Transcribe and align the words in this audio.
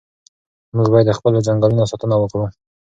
موږ 0.75 0.87
باید 0.93 1.07
د 1.07 1.11
خپلو 1.17 1.37
ځنګلونو 1.47 1.89
ساتنه 1.91 2.15
وکړو. 2.19 2.45